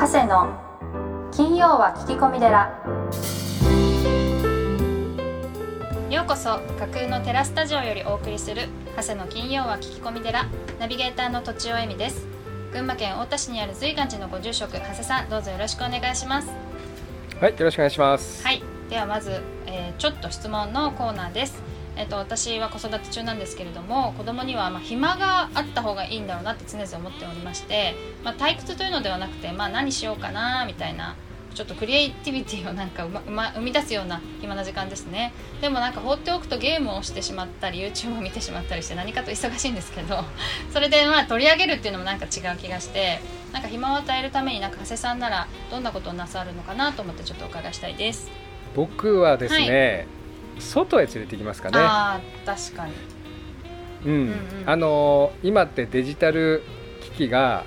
[0.00, 2.70] 長谷の金曜は聞き込み寺
[6.08, 8.62] ようこそ架空のテラスタジオよりお送りする
[8.96, 10.46] 長谷の金曜は聞き込み寺
[10.78, 12.26] ナビゲーターのとちおえみです
[12.72, 16.48] 群馬県太田市にある随願寺のご住職長谷さんどうぞよろしくお願いします
[17.38, 21.62] はいよろしくお願いしますはいではまず、えー、ちょっと質問のコーナーです
[22.00, 27.94] えっと、私は子育て中なんですけれども子供にはまあ暇があった方がいいんだろうなって常々思っておりまして、
[28.24, 31.14] まあ、退屈というのではなくて、まあ、何しようかなみたいな
[31.54, 35.34] ちょっとクリエイティビティをなんかうま、ま、生み出すような暇な時間ですね。
[35.60, 40.24] でもなんか放っておくとゲームをしてしまったり YouTube を見てしまったりして何かと忙しいんですけど
[40.72, 43.20] それでまあ取り上げるっていうのもなんか違う気がして
[43.52, 48.30] なんか暇を与えるためになんか長谷さんならどんなことをなさるのかなと思ってちょっとお伺いしたいです。
[48.74, 50.19] 僕はですね、はい
[50.60, 51.78] 外へ連れて行きますかね。
[51.78, 52.92] あ確かに、
[54.04, 54.34] うん、うんうん、
[54.66, 56.62] あの今ってデジタル
[57.02, 57.64] 機器が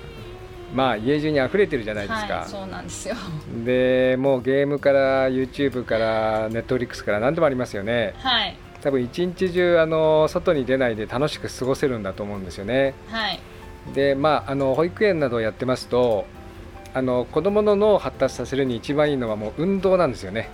[0.74, 2.34] まあ家中に溢れてるじゃないですか。
[2.34, 3.14] はい、そうなんですよ。
[3.64, 8.14] でもうゲームから YouTube からネットフリックスから何でもありますよね。
[8.18, 8.56] はい。
[8.80, 12.94] 多分一日中あの外に出ないで楽しく過ごせるんだと思うんですよね。
[13.08, 13.40] はい。
[13.94, 16.26] でまああの保育園などをやってますと。
[16.96, 20.48] あの子供の脳を発達させるに一番いいのはもう運動なんですよね。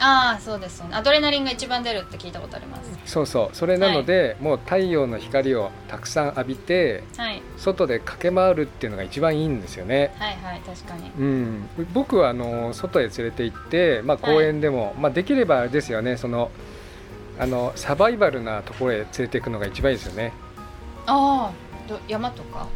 [0.00, 2.90] ああそうですねアドレナリンが一番出るって聞いたことあります。
[3.04, 3.56] そうそう。
[3.56, 10.14] それなので、はい、もう太陽の光をたくさん浴びて、はい、外で駆け回るっていうのが一番いいんですよね。
[10.18, 16.16] はいはい確かに、うん、僕はあの外へ連れて行って、まあ、公園でも、はい、まあ、できればあれですよね。
[16.16, 16.50] その
[17.38, 20.32] あのサバイバルなところへ連れていくのが一番いいですよね。
[21.06, 22.66] ああ山とか？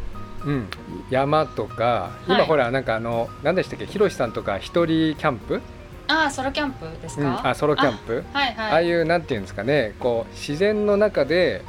[0.45, 0.67] うん、
[1.09, 3.87] 山とか今ほらなんかあの何でしたっけ？
[3.87, 5.61] ひろしさんとか一人キャンプ？
[6.07, 8.23] あソロキャンプですか、うん、あソロキャンプ？
[8.33, 11.63] あ,、はいはい、ああいうなんていうんですかねこう自然の中で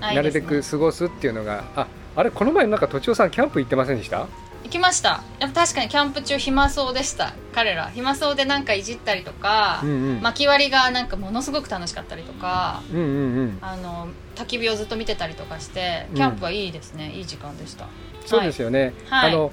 [0.00, 4.26] なるべく過ごすっていうのがあ、ね、あれこの前なんかとちおさんキャンプ行ってませんでした？
[4.64, 5.22] 行きました。
[5.38, 7.34] やっぱ確かにキャンプ中暇そうでした。
[7.54, 7.88] 彼ら。
[7.90, 17.86] 暇そうでなんかいじったりとか、うんうん、巻き割りがなんかものすごく楽しかったりとか、うんうんうん、あの焚き火をずっと見てたりとかしてキャンプはいいですね、うん、いい時間でした。
[18.24, 19.52] そうですよね、はい、あの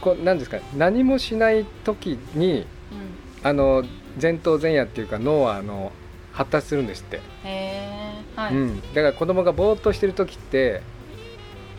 [0.00, 2.66] こうなんですか何もしない時に、うん、
[3.42, 3.84] あの
[4.20, 5.92] 前頭前野っていうか脳はあの
[6.32, 7.20] 発達するんですって。
[7.44, 7.88] へ
[8.36, 10.82] はい、うん、だから子供がぼーっとしてる時って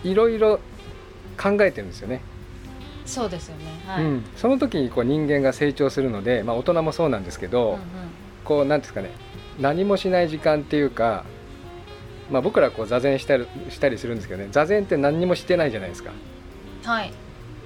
[0.04, 0.60] いろいろ
[1.42, 2.22] 考えてるんですよね。
[3.06, 7.80] そうですよね、はい、うん、その時にこう人間が成長するので、まあ、大人もそうなんですけど、うんうん、
[8.44, 9.10] こうなんですかね
[9.60, 11.26] 何もしない時間っていうか、
[12.30, 16.12] まあ、僕らこう座禅したりしたりするんですけどね座禅って何にもしてないじゃないですか。
[16.84, 17.12] はい。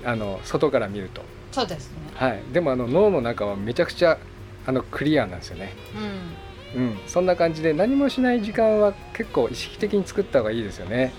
[0.05, 1.21] あの外から見ると。
[1.51, 4.17] そうですね、はい、でもあの脳の中はめちゃくちゃ
[4.65, 5.73] あのクリアなんですよね、
[6.75, 11.13] うん、うん、そんな感じで何もしない時間は結構意識的に作った方がいいですよね。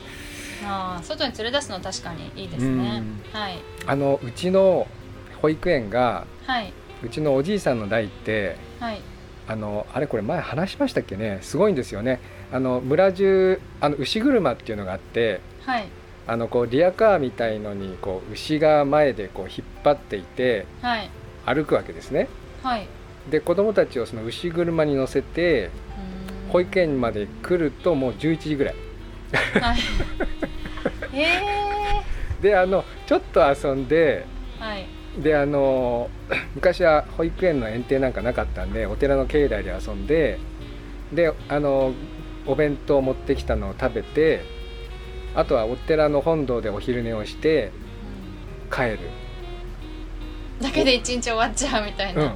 [0.66, 4.86] あ外に連れ出すの確かにいいですね、はい、あのうちの
[5.42, 6.72] 保育園が、はい、
[7.02, 9.00] うちのおじいさんの代って、はい、
[9.46, 11.40] あのあれこれ前話しましたっけね？
[11.42, 12.20] すごいんですよね。
[12.50, 15.86] あの村中あの牛車っていうのがあって、はい、
[16.26, 21.10] あのこうリアカーみたいのにこう牛が前でこう引っ張っていて、はい、
[21.44, 22.28] 歩くわけですね。
[22.62, 22.88] はい、
[23.30, 25.70] で子供たちをその牛車に乗せて
[26.50, 28.74] 保育園まで来るともう11時ぐらい。
[29.60, 29.78] はい、
[32.42, 34.24] であのちょっと遊んで、
[34.58, 34.86] はい、
[35.18, 36.08] であの
[36.54, 40.38] 昔は保育園の園庭なんかなかったんでお寺の境内で遊んで
[41.12, 41.92] であの
[42.46, 44.44] お弁当を持ってきたのを食べて
[45.34, 47.72] あとはお寺の本堂でお昼寝をして
[48.70, 48.98] 帰る。
[50.60, 52.30] だけで一日終わっちゃうみたいな、うん。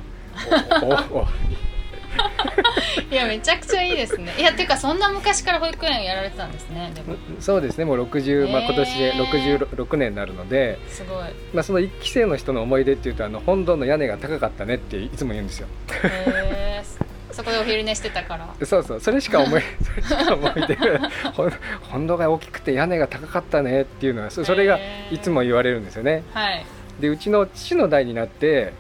[3.10, 4.32] いやめちゃくちゃいいですね。
[4.38, 7.16] いやっていうかそんな昔から保育園やられてたんですねでも。
[7.41, 7.84] そうですね。
[7.84, 15.69] もう60、まあ、今年で66年になるのですごい、まあ、その1期生の人の思い出っていうとあの本堂の屋根が高かったねっていつも言うんですよ。
[16.03, 17.07] へえ
[17.38, 18.66] そこでお昼寝してたから。
[18.66, 20.76] そうそうそれしか思い それしか思い出
[21.82, 24.81] 本堂が大きくて屋根が高かったねっていうのはそれが
[25.12, 26.65] いつも言われるんですよね、はい、
[26.99, 28.73] でうちの父の代になって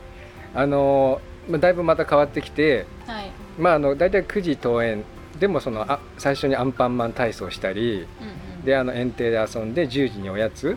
[0.56, 5.04] あのだいぶまた変わってきて、はい、まああの大体9時登園。
[5.38, 8.28] でもそのあ最初にアンパンマン体操したり、うん
[8.58, 10.76] うん、であの園庭で遊んで10時におやつ、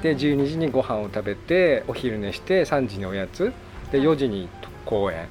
[0.00, 3.52] で12時にご飯を食べてお昼寝して3時におやつ。
[3.92, 4.48] で4時に
[4.84, 5.28] 公園、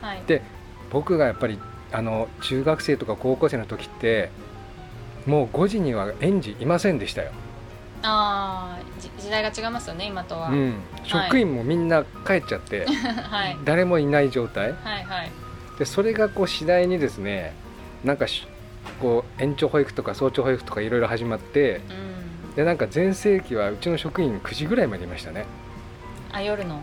[0.00, 0.42] はい、で
[0.90, 1.58] 僕がやっぱり
[1.92, 4.30] あの中学生とか高校生の時って
[5.26, 7.32] もう5時には園児いませんでしたよ。
[8.02, 8.78] あ
[9.18, 15.30] 時代が違いますよね今とは、うん、職員もみんな帰っちゃって、はい、誰もいない状態、はいはい、
[15.78, 17.52] でそれがこう次第にですね
[18.02, 18.24] なんか
[19.00, 21.82] こう延長保育とか早朝保育とかいろいろ始まって、
[22.48, 25.44] うん、でなんか全盛期はうちの職員9時ぐらいまでいましたね。
[26.32, 26.80] あ夜の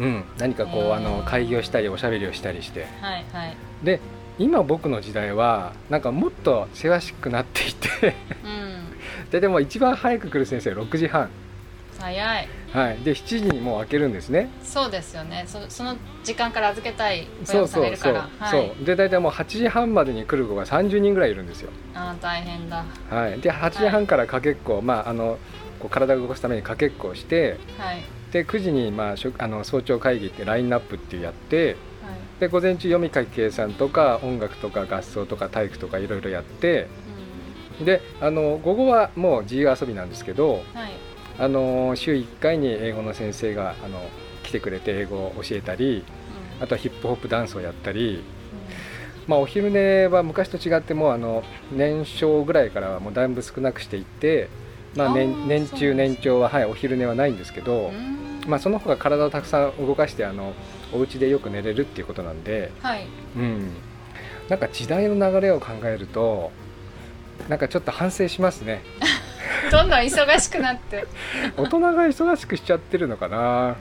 [0.00, 2.86] うん、何かこう、あの会議をしたりおしゃべりをしたりして。
[3.00, 3.56] はいはい。
[3.84, 4.00] で
[4.38, 8.14] 今僕の時代はなんかもっとせわしくなっていて。
[8.42, 9.30] うん。
[9.30, 11.28] ででも一番早く来る先生6時半、
[11.98, 12.48] 早い。
[12.72, 14.48] はい、で7時にもう開けるんですね。
[14.62, 15.44] そうですよね。
[15.46, 18.28] そその時間から預けたい親そうそそう、いうるから。
[18.38, 22.84] はいそうで大体もう8時半までに来る子が30人ぐらいいるんですよ、あー大変だ。
[23.10, 25.38] はい、で8時半からかけっこ、まああの
[25.80, 28.02] こう体を動かすためにかけっこをしてはい
[28.32, 32.40] で9時に、まあ、あの早朝会議ってラインナップってやってはい。
[32.40, 36.88] で午前中読み書き計算とか音楽とか合奏とか体育とかいろいろやって
[37.84, 40.92] であの午後はもう自由遊びなんですけどうんはい。
[41.38, 44.02] あの週1回に英語の先生があの
[44.42, 46.04] 来てくれて英語を教えたり
[46.58, 46.62] うん。
[46.62, 48.22] あとはヒップホップダンスをやったり、
[49.26, 51.42] まあ、お昼寝は昔と違ってもうあの
[51.72, 54.48] 年少ぐらいからはもうだいぶ少なくしていって、
[54.96, 58.20] まあ、年年中年長は、はい、お昼寝はないんですけど、うん。
[58.46, 60.54] まあ、その方が体をたくさん動かしてあの
[60.92, 63.06] お家でよく寝れるっていうことなんで、はい。
[63.36, 63.72] うん、
[64.48, 66.50] なんか時代の流れを考えると
[67.48, 68.82] なんかちょっと反省しますね。
[69.70, 71.06] どんどん忙しくなって。
[71.56, 73.76] 大人が忙しくしちゃってるのかな。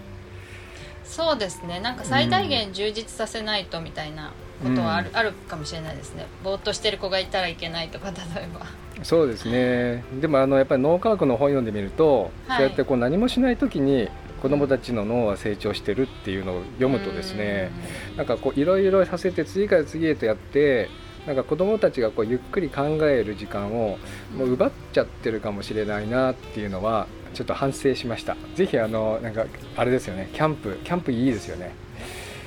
[1.04, 1.80] そうですね。
[1.80, 4.32] なんか最大限充実させないとみたいな
[4.64, 6.26] ことはある,、あるかもしれないですね。
[6.44, 8.66] ぼーっとしてる子がいたらいけないとか例えば。
[9.04, 10.04] そうですね。
[10.20, 12.58] でもあのやっぱり脳科学の本読んでみると、はい。
[12.58, 14.10] そうやってこう何もしない時に
[14.42, 17.72] 子どもたちの脳は成長してるっていうのを読むとですね
[18.16, 20.90] なんかこういろいろさせて次から次へとやって
[21.28, 24.00] なんか子どもたちがこうゆっくり考える時間を
[24.36, 28.38] もう奪っちゃってるかもしれないなっていうのはちょっと反省しました。
[28.56, 29.46] ぜひあのなんか
[29.76, 30.30] あれですよね。
[30.34, 31.74] キャンプキャンプいいですよね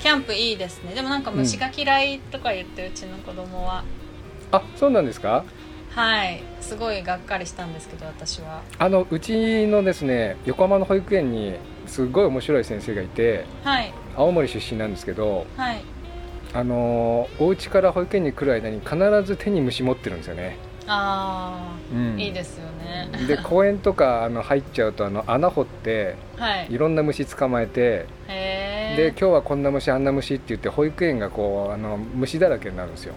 [0.03, 0.95] キャンプいいですね。
[0.95, 3.85] でもなんか虫が嫌いとか言ってうちの子供は、
[4.51, 5.45] あそうなんですか？
[5.91, 6.43] はい。
[6.61, 8.63] すごいがっかりしたんですけど私は。
[8.79, 11.55] あのうちのですね横浜の保育園に
[11.87, 13.93] すごい面白い先生がいてはい。
[14.17, 15.83] 青森出身なんですけどはい。
[16.55, 22.21] あのお家から保育園に来る間に必ず手に虫持ってるんですよね、ああ、うん。
[22.21, 23.09] いいですよね。
[23.27, 26.67] で公園とかあの入っちゃうとあの穴掘って はい。
[26.71, 28.62] いろんな虫捕まえてへえ
[28.97, 33.15] で今日はこんな虫あんな虫って言って保育園がこうあの虫だらけになるんですよ、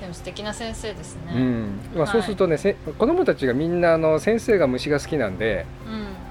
[0.00, 1.32] でも素敵な先生ですね。
[1.34, 1.80] うん。
[1.94, 2.12] まあ、はい。
[2.12, 5.66] そうするとね、せ子供たちがみんなあの先生が虫が好きなんで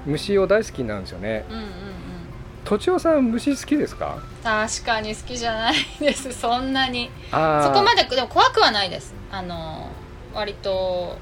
[0.06, 1.44] うん、虫を大好きになるんですよね。
[1.48, 1.70] うんうんうん。
[2.64, 4.18] とちおさん虫好きですか？
[4.42, 6.32] 確かに好きじゃないです。
[6.38, 7.10] そんなに。
[7.30, 7.36] そ
[7.72, 9.14] こまででも怖くはないです。
[9.30, 9.88] あの
[10.34, 11.18] 割と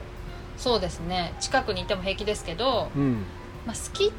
[0.56, 1.34] そうですね。
[1.40, 3.24] 近くにいても平気ですけど、うん。
[3.66, 4.12] まあ、好き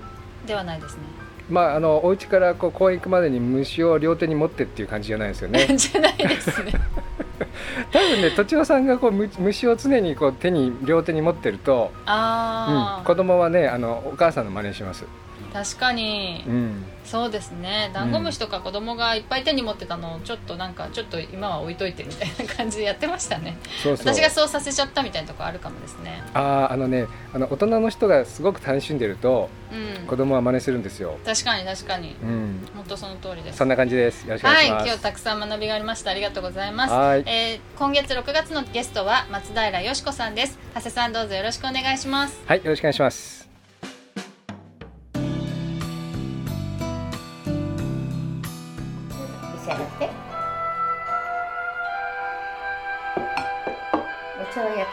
[0.47, 1.01] ではないですね
[1.49, 5.67] まああのお家からこう公園行くまでに虫を両手に持ってっていう感じじゃないですよね。
[5.77, 6.73] じゃないですね。
[7.91, 15.05] 多分ねとちおさんがこうむ虫を常にこう手に両手に持ってると、うん、ああ、子供はねあのお母さんの真似します、
[15.53, 17.91] 確かに、うん、そうですね。
[17.93, 23.57] ダンゴムシとか子供がいっぱい手に持ってたのをちょっとなんかちょっと今は置いといてみたいな感じでやってましたね。
[23.85, 26.23] 私がそうさせちゃったみたいなとこあるかもですね。
[26.33, 30.07] あああのねあの大人の人がすごく楽しんでるとうん。
[30.07, 32.15] 子供は真似するんですよ、確かに確かに。
[32.21, 33.57] うん、本当その通りです。
[33.57, 34.27] そんな感じです。
[34.27, 36.11] よろしくお願はいいします、今日たくさん学びがありました。
[36.11, 36.93] ありがとうございます。
[36.93, 37.23] はい。
[37.25, 40.57] えー今月6月のゲストは松平よし子さんです。
[40.75, 42.41] 長谷さんどうぞよろしくお願いします。
[42.45, 43.42] はい、よろしくお願いします。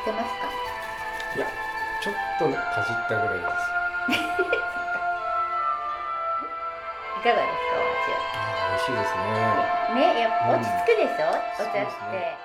[0.00, 0.48] ってますか？
[1.36, 1.46] いや、
[2.02, 2.52] ちょっとか
[2.86, 3.50] じったぐらいです。
[7.20, 7.76] いかがですか
[8.34, 9.20] あー美味しいですね。
[9.94, 10.60] ねやっぱうん。
[10.60, 12.36] 落ち着くでしょ、お茶って、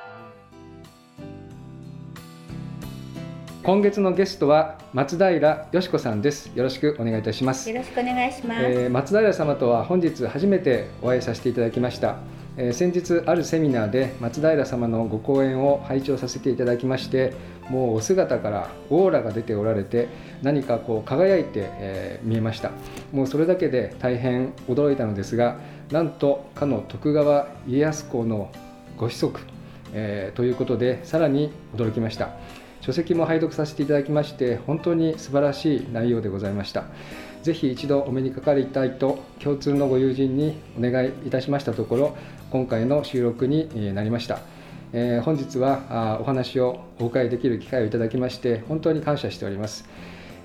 [3.64, 6.52] 今月のゲストは松平よし子さんです。
[6.56, 7.70] よろしくお願いいたします。
[7.70, 12.18] よろしくお願いします、えー松平様とは本日初めてお会いさせていただきました、
[12.58, 17.34] えー先日あるセミナーで松平様のご講演を拝聴させていただきまして
[17.70, 20.08] もうお姿からオーラが出ておられて
[20.42, 22.72] 何かこう輝いて、えー見えました。
[23.12, 25.60] もうそれだけで大変驚いたのですが
[25.92, 28.52] なんとかの徳川家康公の
[28.98, 29.40] ご子息、
[29.94, 32.30] えーということでさらに驚きました。
[32.82, 36.84] 書籍も拝読させていただきまして本当に素晴らしい内容でございました。
[37.42, 42.18] ぜひ一度お目にかかりたいと共通のご友人にお願いいたしましたところ
[42.56, 44.40] 今回の収録になりました、
[44.94, 49.84] えー本日はあお話をお伺いできる機会をいただきまして本当に感謝しております、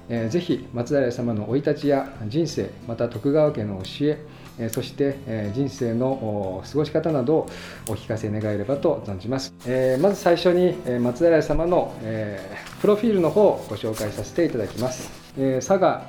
[0.09, 4.27] えーぜひ松平様の生い立ちや人生また徳川家の教え
[4.59, 7.51] えそして、え人生の過ごし方などを
[7.89, 16.03] お聞かせ願えればと存じます、えまず最初に、え松平様の、えプロフィールの方をご紹介させていただきます、え佐賀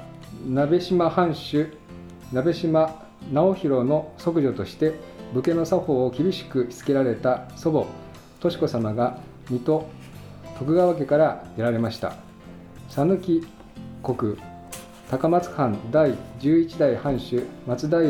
[0.50, 1.68] 鍋島藩主
[2.34, 4.94] 鍋島直弘の息女として
[5.34, 7.88] 武家の作法を厳しくしつけられた祖母
[8.40, 9.20] 敏子様が
[9.50, 9.90] 水戸
[10.58, 12.16] 徳川家から出られました。
[12.90, 13.48] 讃岐
[14.04, 14.36] 国
[15.10, 18.04] 高松藩第11代藩主松平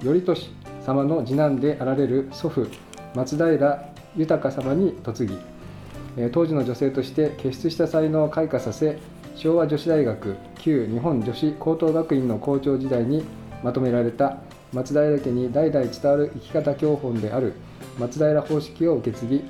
[0.00, 0.50] 頼俊
[0.86, 2.68] 様の次男であられる祖父
[3.14, 8.98] 松平豊様に嫁ぎ当時の女性として傑出した才能を開花させ
[9.34, 13.24] 昭和女子大学旧日本女子高等学院の校長時代に
[13.64, 14.38] まとめられた
[14.72, 17.54] 松平家に代々伝わる生き方教本である
[17.98, 19.44] 松平方式を受け継ぎ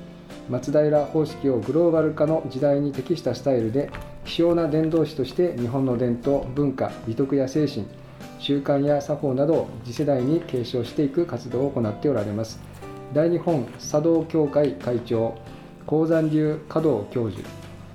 [0.49, 3.89] 松平方式をグローバル化の時代に適したスタイルで
[4.25, 7.85] 希少な伝道師として日本の伝統文化美徳や精神
[8.39, 12.59] 習慣や作法などを次世代に継承していく活動を行っておられます。
[13.13, 15.35] 大日本茶道協会会長
[15.85, 17.47] 高山流華道教授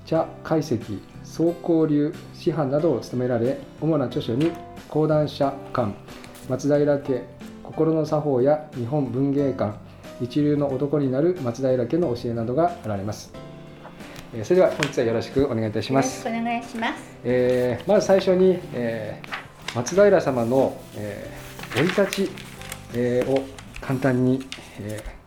[0.06, 4.52] 茶解析総工流師範などを務められ主な著書に
[4.88, 5.92] 講談社館
[6.48, 7.22] 松平家
[7.62, 9.76] 心の作法や日本文芸館
[10.20, 13.32] 一流の男になる松平家の教えなどがあられます。
[14.34, 16.26] えーそれでは本日はよろしくお願いいたします。
[16.26, 17.02] よろしくお願いします。
[17.24, 22.30] えーまず最初に、えー松平様のえー生、い立ち、
[22.94, 23.44] えーを
[23.80, 24.40] 簡単に、
[24.80, 25.18] えー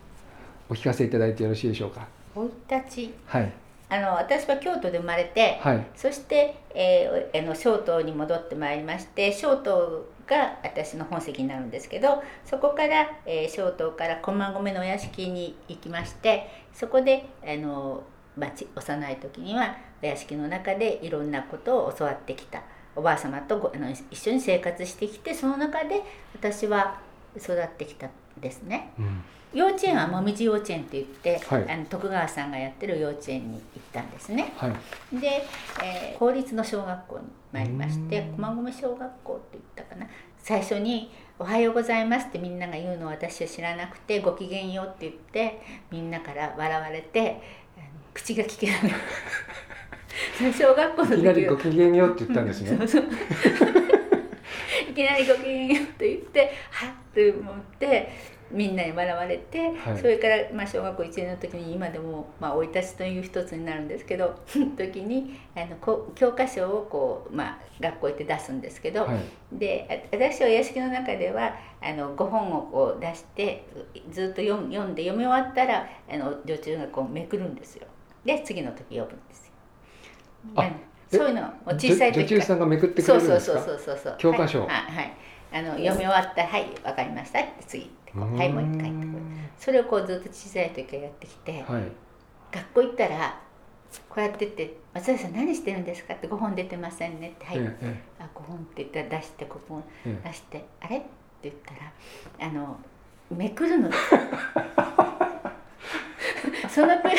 [0.70, 2.08] お聞かせいただいてよろしいでしょうか。
[2.34, 2.50] 生い
[2.82, 3.14] 立ち？
[3.28, 3.52] はい。
[3.90, 5.86] あの私は京都で生まれて、はい。
[5.96, 18.04] そして、えーあの小東に戻ってまいりまして小東が私の本籍になるんですけどそこから、えー小東から駒込のお屋敷に行きましてそこであの、
[18.38, 22.62] まあ、ち幼い時にはお屋敷の中でいろんなことを教わってきた
[22.96, 26.02] おばあ様とごあの一緒に生活してきてその中で
[26.34, 27.00] 私は
[27.38, 28.94] 育ってきたんですね。
[29.00, 29.24] うん
[29.54, 31.70] 幼稚園はもみじ幼稚園って言って、はい。
[31.70, 34.54] あの徳川さんがやってる幼稚園に行ったんですね。
[34.56, 35.20] はい。
[35.20, 35.44] で、
[35.84, 38.36] えー公立の小学校に参りましてうん。
[38.36, 40.08] 駒込小学校って言ったかな。
[40.38, 47.42] 最初に「おはようございます」ってみんなが言うのを私は知らなくて「ごきげんよう」って言ってみんなから笑われて
[48.14, 48.80] 口が利けない
[50.54, 52.78] 小学校の時いきなりご機嫌ようって言ったんですね。
[52.78, 53.04] そうそう。
[54.90, 58.12] いきなり「ごきげんよう」と言ってはっと思って
[58.52, 59.98] みんなに笑われて、はい。
[59.98, 64.36] それから、まあ、小学校1年の時に今でもまあ生い立ちという一つになるんですけど
[64.78, 69.58] 時にあのこ教科書をこう、まあ、学校行って出すんですけど、はい。
[69.58, 73.66] であ私はお屋敷の中ではあの5本をこう出して
[74.10, 77.88] ずっと読ん読んで読み終わったらあの女中がこうめくるんですよ。
[78.26, 79.54] で次の時読むんですよ。
[80.56, 80.72] あうん
[81.12, 83.60] そういうのを小さい時女中さんがめくってくれるんですか？
[83.60, 85.14] そうそうそうそうそう教科書はいはい、はい
[85.54, 89.08] あの読み終わったら「はいわかりました」って次ってはいもう一回って
[89.58, 91.84] それをこうずっと小さい時からやってきて、はい
[92.52, 93.40] 学校行ったら
[94.10, 101.08] こうやってって「松田さん何してるんですか?」って「5本出てませんね」って「はい、ええあ5本」って言ったら出して5本ええ出して「あれ?」って
[101.44, 102.78] 言ったらあの
[103.30, 103.90] めくるの
[106.70, 107.18] そのくらい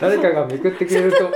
[0.00, 1.32] 誰かがめくってくれると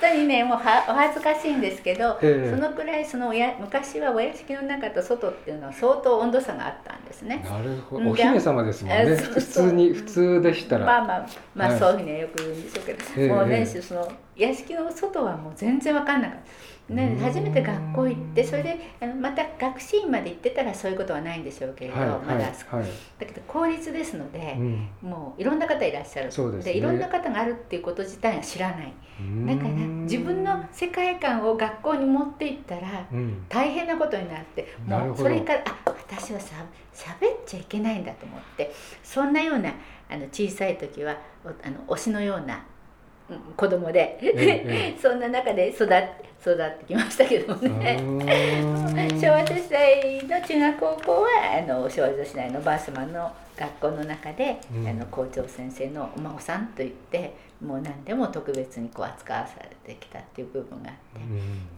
[0.00, 2.50] 当にねもうはお恥ずかしいんですけど、ええ。
[2.50, 7.42] そのくらいそのおや昔はお屋敷の中と外っていうのは相当温度差があったんですね。
[7.44, 8.04] なるほうん。
[8.04, 9.16] どお姫様ですもんね。
[9.16, 10.86] 普通に普通でしたら。
[10.86, 11.78] まあまあまあ、はい。
[11.78, 16.44] そういうふうにはよく言うんでしょうけど、ええもうね、ええその屋敷の外はもう全然分かんなかった。
[16.88, 17.24] ね、うん。
[17.24, 18.78] 初めて学校行ってそれで
[19.20, 22.42] また学習院まで行ってたらそういうことはないんでしょうけれど、はいまだ、はい。
[22.42, 22.52] はい
[23.18, 24.88] だけど公立ですのでう、ん。
[25.02, 26.30] もういろんな方いらっしゃる。
[26.32, 26.72] そうですね。
[26.72, 28.92] いろんな方があるっていうこと自体が知らない。
[29.46, 33.44] だからうん自分の世界観を学校に持っていったらうん。
[33.48, 35.30] 大変なことになってなるほど。
[35.30, 36.54] もうそれからあ私はさ
[36.94, 39.72] 喋っちゃいけないんだと思ってそんなような
[40.08, 42.60] あの小さい時はおあの推しのようなうん
[43.56, 45.88] 子供で、ええ そんな中で育っ
[46.52, 47.98] 育ってきましたけどね。
[48.00, 49.20] うん。
[49.20, 51.28] 昭和女子大の中学高校は
[51.58, 54.86] あの昭和女子大のばあ様の学校の中で、うん。
[54.86, 61.20] あの校長先生のお孫さんといってもう何でも特別にこう扱わされてきたっていう部分があって、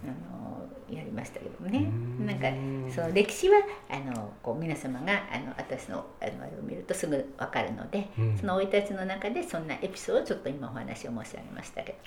[0.05, 1.91] あのやりましたけどね。
[2.21, 2.27] うん。
[2.27, 2.49] なんか
[2.95, 3.59] その歴史は
[3.89, 8.37] あのこう皆様があの私のあのあれを見るとすぐ分かるので、うん。
[8.37, 11.99] その生い立ちの中でそんなエピソードをちょっと今お話を申し上げましたけど。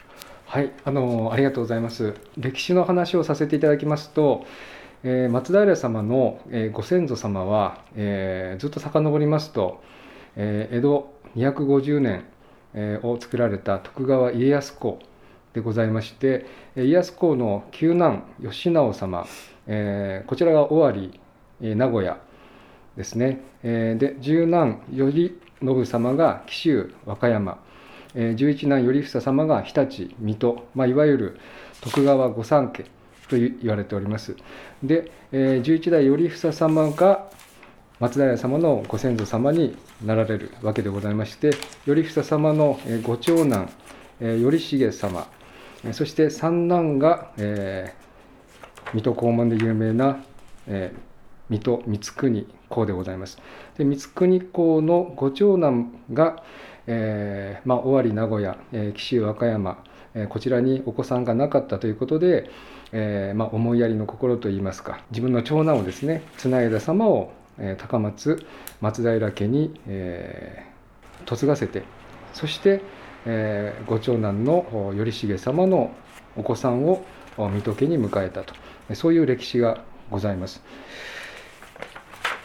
[0.45, 2.13] はい、あのありがとうございます。
[2.37, 4.45] 歴史の話をさせていただきますと、
[5.03, 9.81] えー松平様の、えーご先祖様は、えーずっと遡りますと、
[10.35, 12.30] えー江戸250年、えー
[13.03, 14.99] を作られた徳川家康公
[15.53, 19.25] でございまして、家康公の九男義直様、
[20.27, 21.19] こちらが尾張、
[21.61, 22.19] 名古屋
[22.95, 23.41] ですね。
[23.63, 27.59] で十男頼信様が紀州和歌山。
[28.35, 31.39] 十一男頼房様が日立水戸、まあ、いわゆる
[31.81, 32.83] 徳川御三家
[33.29, 34.35] と言われております
[34.83, 37.29] で、えー、11代頼房様が
[38.01, 41.51] 松平様のご先祖様になられるわけでございまして
[41.85, 43.69] 頼房様のご長男
[44.19, 45.27] 頼重様
[45.93, 50.23] そして三男が、えー、水戸黄門で有名な、
[50.65, 50.99] えー、
[51.51, 53.37] 水戸光圀公でございます。
[53.77, 56.43] で光圀公のご長男が、
[56.87, 59.83] えーまあ、尾張名古屋、えー、紀州和歌山、
[60.15, 62.49] えー、こちらにお子さんがなかったということで、
[62.91, 67.31] えーまあ、思いやりの心といいますか自分の長男をですね綱枝様を、
[67.79, 68.45] 高松
[68.79, 71.83] 松平家に、えー、嫁がせて
[72.33, 72.81] そして、
[73.25, 75.91] え、ご長男の頼重様の
[76.37, 77.03] お子さんを
[77.37, 78.53] 水戸家に迎えたと
[78.95, 80.61] そういう歴史がございます。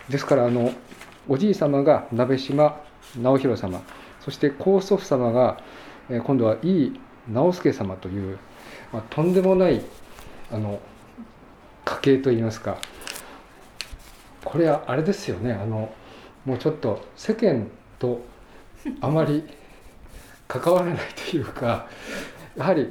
[0.09, 0.73] ですからあの
[1.29, 2.81] おじい様が鍋島
[3.17, 3.83] 直弘様
[4.21, 5.59] そして高祖父様が
[6.09, 8.39] 今度は井伊直輔様という、
[8.93, 9.83] まあ、とんでもない
[10.53, 10.81] あの
[11.85, 12.79] 家系といいますか
[14.47, 15.53] これはあれですよね。
[15.53, 15.93] あの
[16.45, 17.67] もうちょっと世間
[17.99, 18.21] と
[19.01, 19.43] あまり
[20.47, 20.99] 関わらない
[21.31, 21.89] というか
[22.57, 22.89] やはり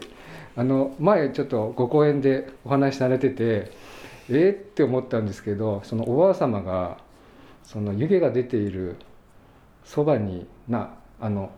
[0.58, 3.72] あの前ちょっとご講演でお話しされてて
[4.28, 6.98] えー、って思ったんですけどそのおばあ様が
[7.64, 8.98] その湯気が出ている
[9.86, 11.52] そばになあの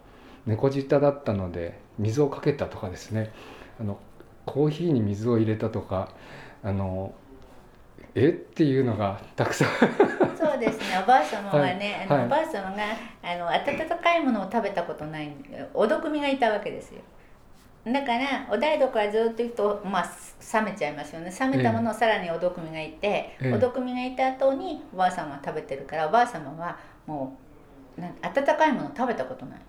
[0.46, 3.34] 猫舌だったので水をかけたとかですね。
[3.82, 3.98] あの
[4.46, 6.10] コーヒーに水を入れたとか
[6.63, 7.16] あの
[8.25, 8.29] え？
[8.29, 9.67] っていうのがたくさん。
[10.38, 10.86] そうですね。
[11.03, 12.83] おばあ様はね、はい、あの、はい、おばあ様が
[13.24, 15.31] あの温かいものを食べたことない
[15.74, 17.01] お毒味がいたわけですよ。
[17.86, 21.33] だからお台所はずっと行くと、まあ、冷めちゃいますよね。
[21.39, 27.38] 冷めたものをさらにお毒味がいて、ええ、お毒味がいた後におばあ様は食べてるからおばあ様はも
[27.97, 29.59] うな温かいものを食べたことない。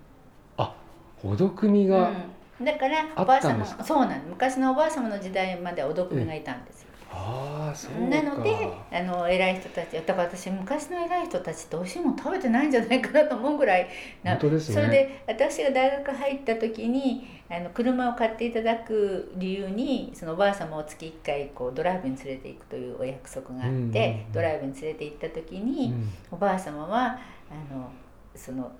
[0.56, 0.74] あ
[1.22, 2.10] お毒味が、
[2.58, 6.77] うん、だからおばあ様そうなん昔のおばあ様の時代までお毒味がいたんです。
[6.77, 6.77] よ、
[7.10, 13.88] あそうなのであの偉い人たちだから私昔の偉い人たちって美味しいもの食べてないんじゃないかなと思うぐらい
[14.22, 27.18] な本当です、ね、それで私が大学入った時にあの車を買っていただく理由にそのおばあ様を月1回こうドライブに連れて行くというお約束があって、ドライブに連れて行った時に、うん、おばあ様は
[27.50, 27.90] あの
[28.34, 28.70] その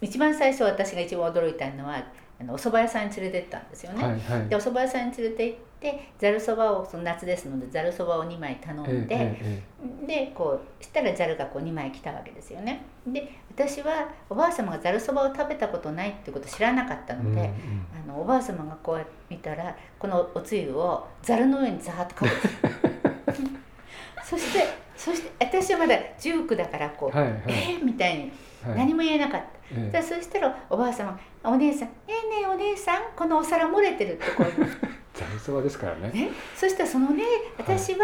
[0.00, 2.02] 一番最初私が一番驚いたのは
[2.40, 4.02] あのお蕎麦屋さんに連れてったんですよね。
[4.02, 9.62] はいはい、でお蕎麦屋さんに連れて行ってざるそばをその夏ですのでざるそばを2枚頼んで、え
[10.02, 12.82] え、でこうしたらざるがこう2枚来たわけですよね。
[13.06, 17.50] で私はおばあ様がざるそばを食べたことないってこと知らなかったので、うんうん、
[18.10, 22.30] あのおばあ様がこう見たらこのおつゆをざるの上にザーッとかけ
[23.34, 23.50] て。
[24.24, 24.64] そして
[24.96, 28.32] そして私はまだ19だからこう、はいはい、えー、みたいに
[28.68, 29.46] 何も言えなかった。
[29.76, 34.52] ええ、そしたらおばあ様「お姉さんねえねえお姉さんこのお皿漏れてる」ってこう
[35.44, 36.10] そばですからね。
[36.12, 36.30] ね。
[36.56, 37.24] そしたらそのね
[37.58, 37.98] 私は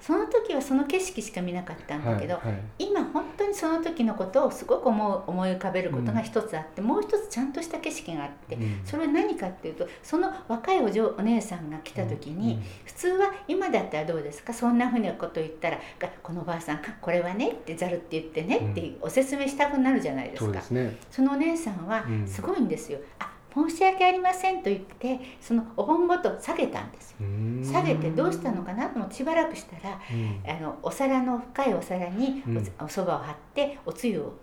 [0.00, 14.52] その時はその景色しか見なかったんだけど、はいはい、今本当にその時のことをすごく思う思い浮かべることが一つあって、うん、もう一つちゃんとした景色があって、うん、それは何かっていうとその若いお嬢お姉さんが来た時に、うん、普通は今だったらどうですか？
[14.52, 15.78] そんなふうなこと言ったら
[16.22, 20.60] 「このおばあさんこれはね」って「ざるって言ってね」ってお説明したくなるじゃないですか。
[20.60, 22.98] そ、ね、のお姉さんはすごいんですよ。
[23.20, 27.14] あ申し訳ありませんと言ってそのお盆ごと下げたんです
[27.70, 28.88] 下げてどうしたのかな？
[28.88, 30.00] としばらくしたら、
[30.46, 32.42] あのお皿の深いお皿に
[32.80, 34.34] おそばを張っておつゆを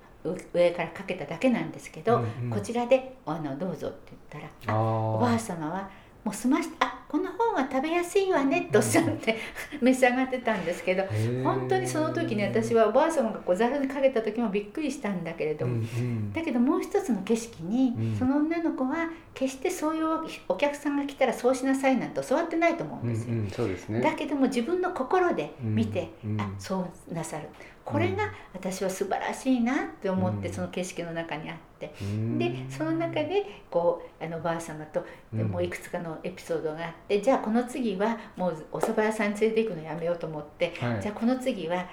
[0.53, 5.89] 上からかけただけなんですけど、うんうん、こちらであのどうぞって言ったらおばあ様は
[6.23, 9.35] もう済ましてあこの方が食べやすいわねっておっしゃって
[9.81, 11.03] 召し上がってたんですけど
[11.43, 20.05] 本当にその時に私はおばあ様がこうざるにかけた時もびっくりしたんだけれども、うんうん、だけどもう一つの景色に、うん、その女の子は決してそういう
[20.47, 23.33] お客さんが来たらそうしなさいなんて教わってないと思うんですよ。
[23.65, 27.49] うすね、だけども自分の心で見て、うんうん、あそうなさる
[27.91, 31.93] これが私は素晴らしいなって思ってその景色の中にあって、
[32.37, 41.85] でその中でこうあのおばあ様ともういくつかのエピソードがあってじゃあこの次はもうお蕎麦屋さんに連れて行くのやめようと思って、はい、じゃあこの次は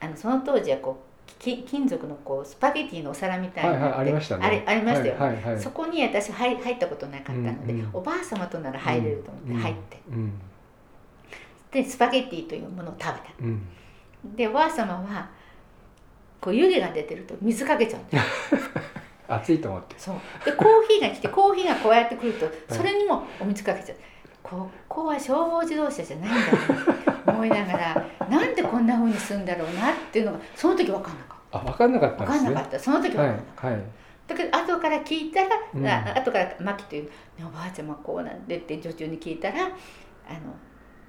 [0.00, 4.46] あのその当時はこう金属のこうスパゲティのお皿みたいな、はいはい、ありましたね。
[4.46, 10.32] あれありましたよ、はいはいはい、そこに私入入ったことなかったので、うんうん、おばあ様となら入れると思って入って、うんうん、
[11.70, 15.28] でスパゲティというものを食べた、うん、でおばあ様は
[16.44, 18.24] こう湯気が出てると水かけちゃうんです
[19.26, 19.94] 熱いと思って。
[19.96, 20.16] そう。
[20.44, 23.96] でコーヒーが来てコーヒーがこうやってくるとそれにもお水かけちゃう、
[24.42, 31.58] ここは消防自動車じゃないんだと思いながら なんでこんなふうにするんだろうなっていうのがその時分かんなかった。
[31.58, 32.78] あ分かんなかったんです、ね、分かんなかった。
[32.78, 33.84] その時分かんなかった、はいはい。
[34.26, 39.64] だけど後から聞いたら、うん、後から「マキという、ね、おばあちゃまこうなんで」って女中に聞いたら
[40.28, 40.38] 「あの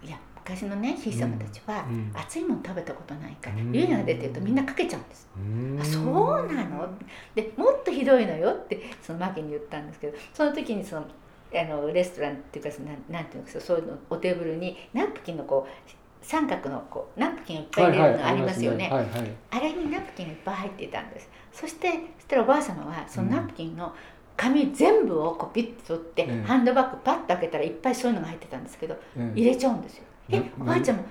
[0.01, 2.11] いや昔のねひい様たちは、うん。
[2.13, 3.75] 熱いもの食べたことないから、うん。
[3.75, 5.79] 湯気が出てるとみんなかけちゃうんです、うん。
[5.81, 6.87] あそうなの？
[7.33, 11.05] でもっとひどいのよってそのマキに言ったんですけどその時にその
[11.53, 15.89] あのレストランっていうかなんなんていうんですかそういうのおテーブルにナプキンのこう
[16.21, 21.29] 三角のこうナプキンをいっぱい入れるのありますよね,、あれにナプキンがいっぱい入っていたんです。
[21.53, 23.93] そしてそしたらおばあ様はそのナプキンの
[24.35, 26.43] 紙全部をこうピッて取って、うん。
[26.43, 29.31] ハンドバッグパッと開けたらいっぱいそういうのが入ってたんですけどうん。
[29.31, 30.03] 入れちゃうんですよ。
[30.29, 31.05] えなおばあちゃんもい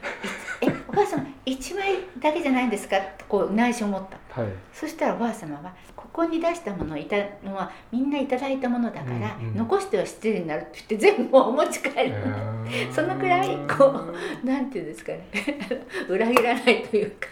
[0.66, 2.96] えおばあさん1枚だけじゃないんですか？
[2.96, 4.40] ってこう内心思った。
[4.40, 4.50] はい。
[4.72, 12.14] そしたらおばあ様はここに出したものをいたのはみんな頂いたものだから、うんうん残しては失礼になるって言って全部お持ち帰る、
[12.92, 14.12] そのくらいこ
[14.44, 15.24] なんていうんですかね。
[16.08, 17.28] 裏切らないというか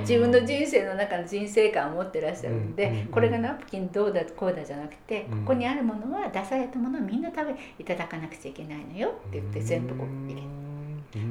[0.00, 5.38] 自分の人生の中の人生観を持ってらっしゃるんで、うんうんこれがナプキンどうだこうだじゃなくて、うん。
[5.40, 10.71] ここにあるものは出されたものをみんな食べいただかなくちゃいけないのよって言って全部こう入れて。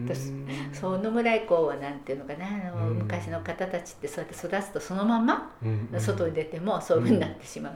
[0.05, 0.31] 私
[0.73, 2.97] そのぐらいこうなんていうのかなあの、うん。
[2.99, 5.51] 昔の方たちってそうやって育つとそのまま
[5.97, 7.73] 外に出てもそういうふうになってしまう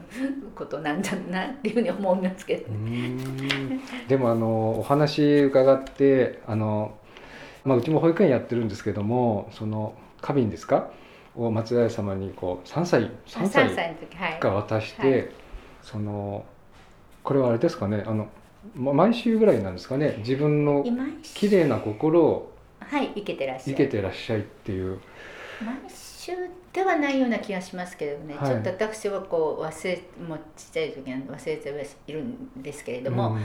[0.54, 3.08] ことなんじゃなっていうふうに思いますけどうね。
[3.08, 3.80] ん。
[4.08, 6.96] でもあのお話伺ってあの、
[7.64, 10.90] まあ、うちも保育園やってるんですけどもその花瓶ですか
[11.34, 13.96] を松平様にこう3歳3 3歳
[14.40, 15.24] が渡して、は
[15.82, 16.44] その
[17.22, 18.28] これはあれですかねあのま
[18.74, 20.16] 毎週ぐらいなんですかね。
[20.18, 24.98] 自分の今綺麗な心をはい生けてらっしゃ生けるてらっしゃいっていう。
[25.64, 26.32] 毎週
[26.72, 28.46] ではないような気がしますけれどね、はい。
[28.46, 33.36] ちょっと私はこう忘れもうちっちゃい時に忘れてはいるんですけれども、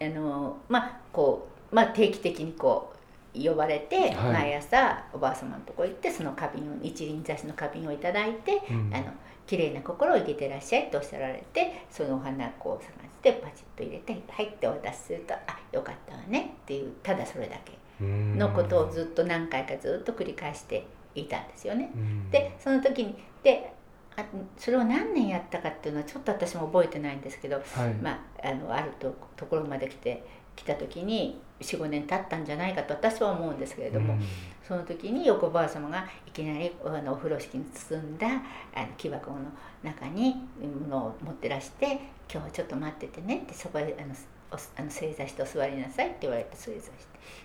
[0.00, 0.06] うん。
[0.06, 2.92] あのまあこう、まあ、定期的にこ
[3.34, 4.32] う呼ばれて、はい。
[4.32, 8.94] 毎朝おばあ様のとこ行ってその花瓶を一輪挿しの花瓶をいただいて、うん。
[8.94, 9.06] あの
[9.46, 21.90] 綺麗な心を生けてらっしゃいとおっしゃられてそのお花をこう探してパチッと入れて「はい」ってお渡しすると「あよかったわね」っていうただそれだけのことをずっと何回かずっと繰り返していたんですよね。
[21.94, 23.72] うんでその時にで
[24.16, 24.24] あ
[24.56, 30.24] それを何年やったかっていうのはちょっと私も覚えてないんですけど、はいまあ、あのあるとところまで来て
[30.56, 34.20] 来た時に45年経ったんじゃないかと私は思うんですけれども、うん。
[34.66, 38.26] その時に横ばあ様がいきなりあのお風呂敷に包んだ
[38.74, 39.38] あの木箱の
[39.84, 44.12] 中に物を持ってらして「今日はちょっと待っててね」ってそこであの
[44.50, 46.94] おあの正座してお座りなさいって言われて正座して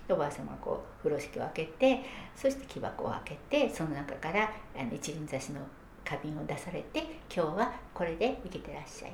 [0.08, 2.04] でおばあ様がこう風呂敷を開けて
[2.36, 5.62] そして木箱を開けてその中からあの一輪挿しの
[6.04, 9.12] 花瓶を出されて「今日はこれで生きてらっしゃい」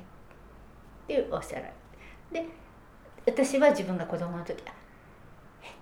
[1.06, 1.72] ておっしゃられ
[2.32, 2.46] てで
[3.30, 4.72] 私は自分が子供の時あ
[5.62, 5.66] え？
[5.66, 5.72] っっ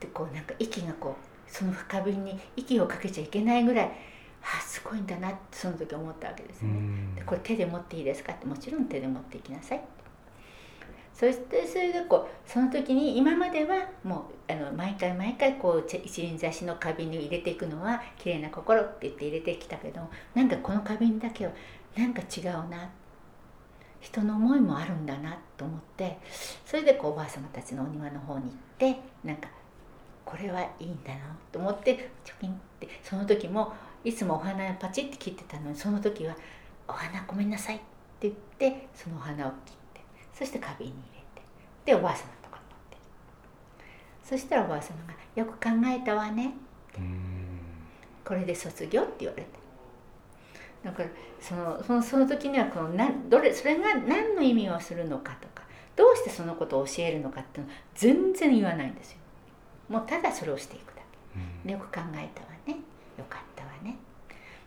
[0.00, 3.92] てこうなんか息がこうその花瓶に息をかけちゃいけないぐらい
[4.42, 6.70] あすごいんだなってその時思ったわけですね。
[6.70, 7.14] うん。
[7.14, 8.32] でこれ手で持っていいですか？
[8.32, 9.80] ってもちろん手で持っていきなさい
[11.12, 20.00] そしてそれでこうその時に今まではもうあの毎回毎回こうち一輪挿しの花瓶に入れていくのは綺麗な心って言って入れてきたけど
[20.34, 21.52] なんかこの花瓶だけは
[21.96, 22.88] なんか違うな
[24.00, 26.18] 人の思いもあるんだなと思って
[26.64, 29.48] それでこうおばあ様たちのお庭の方に行ってなんか
[30.24, 33.72] これはいいんだなと思ってチョキンってその時も
[34.04, 36.36] いつもお花パチッて切ってたのにその時は
[36.86, 37.78] 「お花ごめんなさい」っ
[38.20, 40.00] て言ってそのお花を切って
[40.34, 41.42] そして花瓶に入れて
[41.86, 42.96] でおばあ様のとこに持って。
[44.22, 46.52] そしたらおばあ様が「よく考えたわね
[46.96, 47.18] うん
[48.24, 49.57] これで卒業」って言われて
[50.84, 51.08] だから
[51.40, 55.62] そのそのその時にはこのなんどれそれが何の意味をするのかとか
[55.96, 59.18] どうしてそのことを教えるのかっていうのは全然言わないんですよ。
[59.88, 61.02] もうただそれをしていくだ
[61.64, 61.72] け。
[61.72, 62.76] よく考えたわね。
[63.18, 63.96] よかったわね。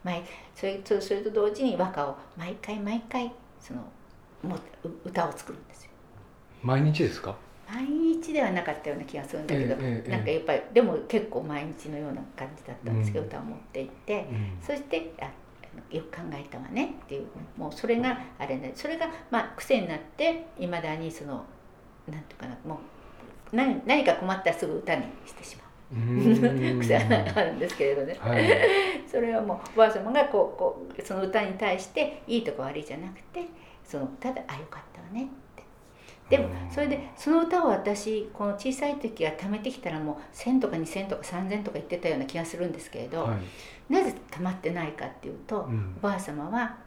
[0.03, 0.23] 毎
[0.55, 3.81] それとそれと同時に和歌を毎回毎回その
[4.43, 5.91] もう歌を作るんですよ。
[6.63, 7.35] 毎日ですか？
[7.71, 13.29] 毎日ではなかったような気がするんだけど、ええええなんかやっぱりでも結構毎日のような感じだったんですけど、うん。
[13.29, 14.57] 歌を持って行って、うん。
[14.61, 15.29] そしてあ
[15.89, 16.95] よく考えたわね。
[17.03, 18.71] っていうもうそれがあれね。
[18.75, 21.45] それがまあ癖になっていまだにその
[22.07, 22.79] なんていうかなも
[23.53, 25.67] う何何か困ったらすぐ歌にしてしまう。
[25.95, 26.79] うん。
[26.79, 28.45] 癖があるんですけれどね、はい。
[29.09, 33.45] それはもうおばあ様がこうこうその歌に対していいとこ悪いじゃなくて
[33.83, 35.27] そのただ「あよかったわね」
[36.31, 43.93] でもうんそれでその歌を私この小さい時は貯めてきたらもう1,000とか2,000とか3,000とか言ってたような気がするんですけれど、はい。
[43.93, 45.93] なぜ溜まってないかっていうと、うん。
[45.97, 46.77] おばあ様は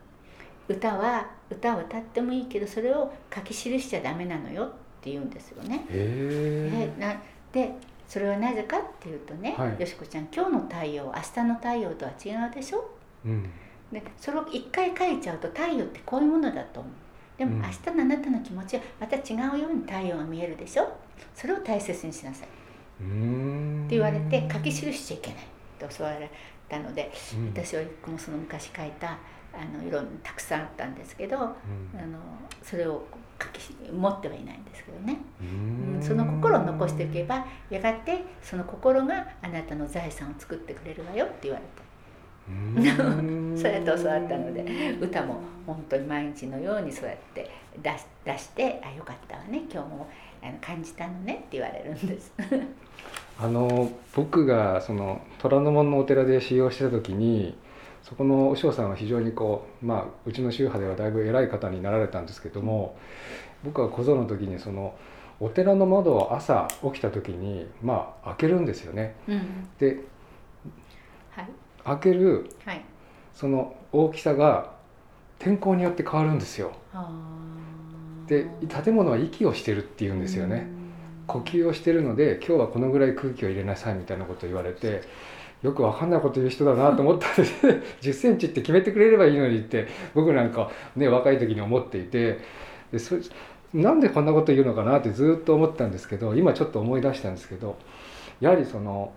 [0.67, 4.69] 歌は歌を歌ってもいいけどそれを書き記しちゃダメなのよっ
[5.03, 5.85] て言うんですよね。
[5.91, 7.15] へでな
[7.53, 7.73] で
[8.09, 9.81] それはなぜかっていうとね、はい。
[9.81, 12.91] よしこちゃん今日の太陽明日の太陽とは違うでしょ？
[13.27, 13.51] えうん。
[13.93, 16.93] でそれを一回書いちゃうと太陽ってこういうものだと思う
[17.39, 17.59] でうん。
[17.59, 20.89] も明日のあなたの気持ちはまた違うように太陽が見えるでしょ？
[21.35, 22.49] それを大切にしなさい。
[22.49, 22.51] っ
[23.89, 25.47] て言われて書き記しちゃいけないっ
[25.79, 26.15] て教わっ
[26.69, 27.47] たので、うん。
[27.49, 29.19] 私はもその昔書いた
[29.53, 31.55] あのいろんなたくさんあったんですけど、あの
[32.63, 33.07] それを
[33.41, 35.97] 書き持ってはいないんですけどね、うん。
[35.97, 41.84] うんその心を残しておけばやがてその心があなたの財産を作ってくれるわよって言われた。
[42.49, 44.65] うんそうやって教わったので
[45.01, 47.49] 歌も本当に毎日のようにそうやって
[47.83, 50.07] 出し出して「あよかったわね今日も
[50.43, 52.33] あの感じたのね」って言われるんです。
[53.41, 57.57] あの僕がその虎ノ門のお寺で修行してた時に
[58.03, 62.97] そこの和尚さんは非常にこうまあうちの宗派ではだいぶ偉い方になられたんですけども
[63.65, 64.95] 僕は小僧の時にその
[65.41, 69.17] お寺の窓を朝起きた時にまあ開けるんですよね。
[69.27, 69.99] うん、ではい
[71.85, 72.85] 開けるはい。
[73.33, 74.73] その大きさが
[75.39, 76.73] 天候によって変わるんですよ。
[78.27, 80.67] で建物は息をしてるっていうんですよね。
[81.27, 85.03] 呼吸をしてるので今日はこのぐらい空気を入れなさいみたいなことを言われて
[85.63, 87.67] よくわかんないこと言う人だなと思ったんです
[88.03, 92.41] 1 0ンチって決めてくれればいいのにって僕なんかね若い時に思っていて
[92.93, 93.17] でそ
[93.73, 97.77] なんでこんなこと言うのかなってずっと思ったんですけど今ちょっと思い出したんですけど
[98.41, 99.13] やはりその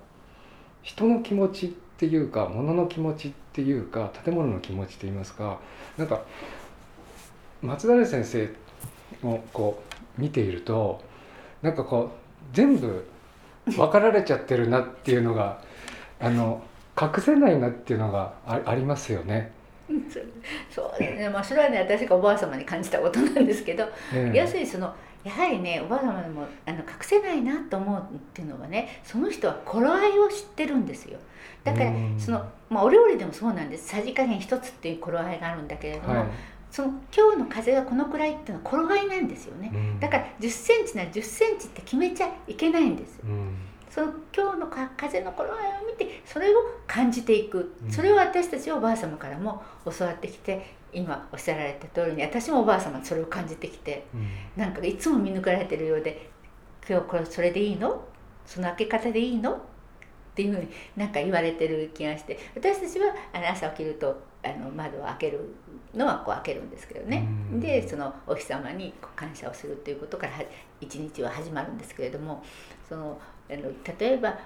[0.81, 5.59] 人の気持ちっていうか物の気持ちっていうか建物の気持ちって言いますか
[5.97, 6.21] なんか
[7.61, 8.49] 松平先生
[9.23, 9.81] をこ
[10.17, 11.01] う見ていると
[11.61, 13.05] なんかこう全部
[13.65, 15.61] 分かられちゃってるなっていうのが
[16.19, 16.61] あの
[16.99, 19.51] 隠せないなっていうのがあありますよね。
[20.69, 31.19] そうですね、まあ、それはね私がおばあ様に感じたことなんですけど、ええ要するにそのやはりねおばあ様でもあの隠せないなと思うっていうのはねその人は頃合いを知ってるんですよ。
[31.63, 32.19] だからうん。
[32.19, 33.89] その、まあ、お料理でもそうなんです。
[33.89, 36.27] さじ加減一つっていう頃合いがあるんだけれども、はい。
[36.71, 39.71] その今日の風がこのくらいっていうのは頃合いなんですよね。
[39.73, 39.99] うん。
[39.99, 43.55] だから1 0センチなら1 0センチって決めちゃいけないんですうん。
[43.89, 47.75] その今日のか風の頃合いを見てそれを感じていく。
[47.83, 47.91] うん。
[47.91, 54.61] それを私たちはおばあ様からも教わってきて今おっしゃられた通りに私もおばあ様にそれを感じてきてうん。
[54.61, 56.29] なんかいつも見抜かれてるようで
[56.89, 58.03] 「今日これそれでいいの？
[58.45, 59.59] その開け方でいいの?」っ
[60.37, 65.39] ていうふうになんか言われてる気がして私たちはあの朝起きるとあの窓を開ける
[65.95, 67.27] のはこう開けるんですけどね。
[67.51, 67.59] うん。
[67.59, 70.43] でそのお日様に感謝をするということからは
[70.79, 72.43] 一日は始まるんですけれども
[72.87, 74.37] そのあの例えば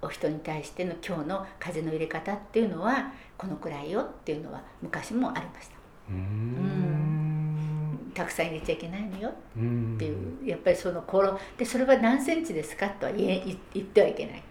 [0.00, 5.74] お人に対しての今日の風の入れ方っていうのはこのくらいよっていうのは昔もありました。
[6.10, 8.12] うん。
[8.14, 9.32] たくさん入れちゃいけないのよ。
[9.56, 9.94] うん。
[9.96, 11.38] っていうやっぱりその頃。
[11.58, 14.42] でそれは何センチですかとは言え言言ってはいけない、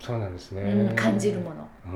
[0.00, 0.96] そうなんですね、うん。
[0.96, 1.68] 感じるもの。
[1.86, 1.88] う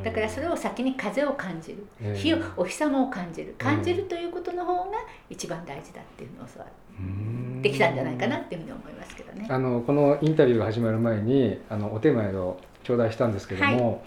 [0.00, 0.02] ん。
[0.02, 1.86] だからそれを先に風を感じる。
[2.00, 2.18] ええ。
[2.18, 3.54] 火をお日様を感じる。
[3.58, 4.98] 感じるということの方が
[5.28, 6.66] 一番大事だっていうのを教わ
[6.98, 9.46] うんってきたんじゃないかなっていうふうに思いますけどね。
[9.48, 14.04] あのこのインタビューが始まる前にあのお手前を頂戴したんですけども、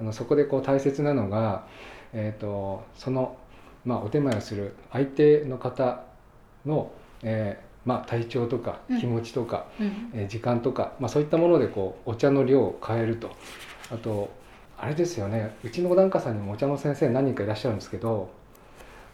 [0.00, 1.66] あのそこでこう大切なのが、
[2.12, 3.36] えー、とその、
[3.84, 6.02] まあ、お手前をする相手の方
[6.64, 6.90] の、
[7.22, 9.00] えーまあ、体調とかうん。
[9.00, 10.10] 気持ちとか、うん。
[10.14, 13.30] えー時間とか、まあ、そういったものでこうお茶の量を変えると。
[13.92, 14.30] あと
[14.78, 18.30] あれですよねうちの檀家さんにもお茶の先生何人かいらっしゃるんですけど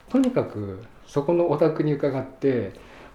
[0.08, 2.72] とにかくそこのお宅に伺って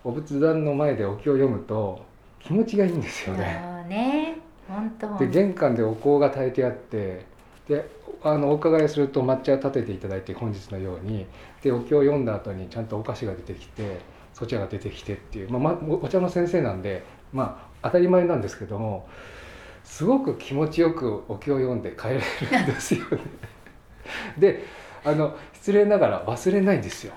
[0.08, 2.02] お仏壇の前でお経を読むと
[2.40, 3.86] 気持ちがいいんですよね。
[3.90, 7.26] ね本当で玄関でお香が炊いてあって
[7.68, 7.90] で
[8.24, 11.26] あのお伺いすると抹茶を立てていただいて本日のように
[11.62, 14.00] でお経を読んだ後にちゃんとお菓子が出てきて
[14.34, 19.10] そちらが出てきてっていう、まあま、おお茶の先生なんでまあ当たり前なんですけども
[19.84, 23.20] すごく気持ちよくお経を読んで帰れるんですよね。
[24.38, 24.64] で
[25.04, 27.14] あの失礼ながら忘れないんですよ。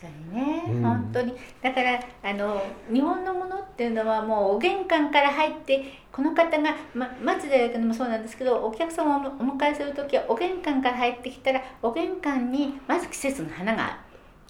[0.00, 0.82] かにね、うん。
[0.82, 1.34] 本当に。
[1.62, 13.98] だからあの日本のものっていうのはもうお玄関から入ってこの方が、ま、松寺でもそうなんですけどお客様をお迎えする時はお玄関から入ってきたらお玄関にまず季節の花が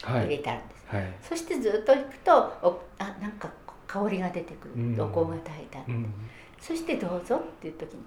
[0.03, 1.15] はい、入れてあるんです、はい。
[1.23, 3.49] そしてずっと行くとおあなんか
[3.87, 5.01] 香りが出てくる、うん。
[5.01, 6.15] お香が炊いてある、うん。
[6.61, 8.03] そしてどうぞっていう時に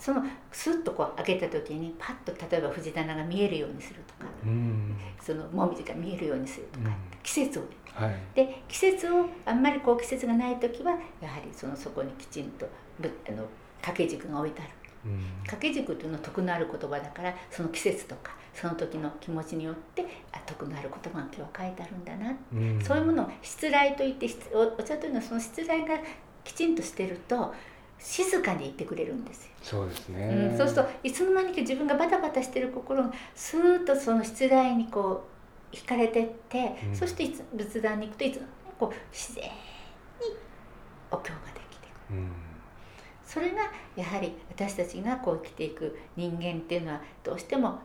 [0.00, 4.96] そのスッとこう開けた時にパッと例えば藤棚が見えるようにするとかうん。
[5.20, 6.94] そのもみじが見えるようにするとか、うん。
[7.22, 7.68] 季節をね。
[7.92, 8.16] はい。
[8.34, 12.66] で季節をあんまりこう季節がない時はやはりそのそこにきちんと
[12.98, 13.44] ぶあの
[13.82, 14.70] 掛け軸が置いてある。
[15.04, 15.20] うん。
[15.42, 22.82] 掛け軸というのは徳のある言葉だからその季節とかその時の気持ちによってあ徳のある言葉が今日は書いてあるんだな、うん。
[22.82, 25.98] そういうものを失礼といってお茶というのはその失礼が
[26.42, 27.54] きちんとしてると
[28.00, 35.24] 静かにいてくれるんですよ、そうですね、うん、そうするといつの間にか自分がバタバタしてる心がスーッとその失礼にこ
[35.72, 36.96] う惹かれてって、うん。
[36.96, 38.40] そしていつ仏壇に行くといつ
[38.78, 39.50] こう自然に
[41.10, 42.18] お経ができてくる。
[42.18, 42.32] うん。
[43.24, 43.58] それが
[43.94, 47.78] やはり私たちがこう生きていく人間っていうのはどうしても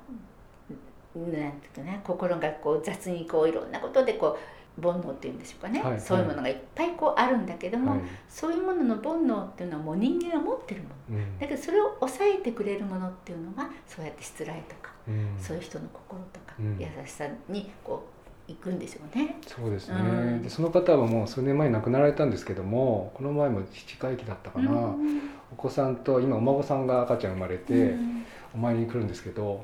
[1.15, 8.01] なんていうかな心がこう雑にこういろんなことでこう煩悩っていうんでしょうかね、はいそういうものがいっぱいこうあるんだけども、はい。
[8.27, 11.17] そういうものの煩悩っていうのはもう人間が持ってるもの。
[11.17, 11.39] うん。
[11.39, 15.35] だけどそれを抑えてくれるものっていうのがそうやって失礼とか、うん。
[15.39, 16.77] そういう人の心とか、うん。
[16.79, 18.03] 優しさにこ
[18.47, 19.37] う行くんでしょうね。
[19.47, 20.41] そうですね、うん。
[20.43, 25.21] でその方はもう数年前に亡くなられたんですけどもこの前も七回忌だったかな、うん。
[25.51, 28.25] お子さんと今お孫さんが赤ちゃん生まれて、うん。
[28.53, 29.63] お参りに来るんですけど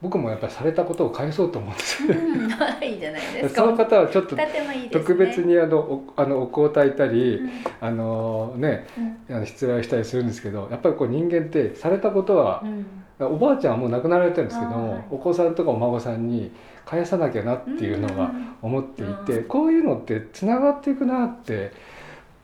[0.00, 2.06] 僕もやっぱりされたことを返そうと思うんです。
[2.06, 3.62] ようんいいじゃないですか。
[3.62, 4.36] その方はちょっと。
[4.92, 7.50] 特別にあのおあのお香を焚いたり、うん。
[7.80, 8.86] あのね
[9.28, 9.36] うん。
[9.36, 13.26] あの失礼をしたりするんですけどやっぱりこう人間ってされたことはう、ん。
[13.26, 15.04] おばあちゃんはもう亡くなられてるんですけども、はい。
[15.10, 16.52] お子さんとかお孫さんに
[16.84, 18.30] 返さなきゃなっていうのが
[18.62, 21.72] 思っていて、こういうのってつながっていくなって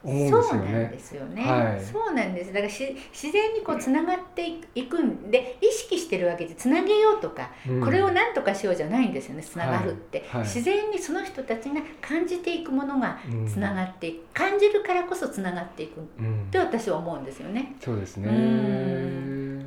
[0.04, 0.98] 思うんですよそうなんねで。
[1.00, 1.80] すよね、はい。
[1.84, 2.52] そうなんです。
[2.52, 7.80] だからし自然にこうつながっていくんで意識してるわけでつなげようとか、うん。
[7.84, 10.28] これを何とかしようじゃないんですよねつながるって、はい。
[10.28, 10.42] はい。
[10.42, 13.46] 自然にその人たちが感じていくものがうん。
[13.48, 16.48] つながっていく、感じるからこそつながっていくっうん。
[16.50, 17.74] て私は思うんですよね。
[17.80, 18.28] そうですね。
[18.28, 19.66] うん。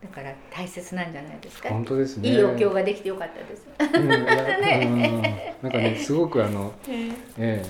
[0.00, 2.28] だから大切なんじゃないですか、本当ですね。
[2.28, 3.66] いいお経ができてよかったです、
[4.00, 4.86] ね。
[4.86, 5.22] うん。
[5.62, 7.62] なんかねすごくあの、ええ